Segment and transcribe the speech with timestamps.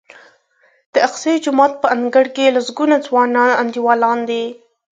[0.93, 4.45] د اقصی جومات په انګړ کې لسګونه ځوانان انډیوالان دي.